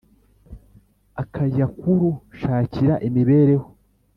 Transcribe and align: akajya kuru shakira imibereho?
akajya 1.21 1.65
kuru 1.79 2.09
shakira 2.39 2.95
imibereho? 3.07 3.67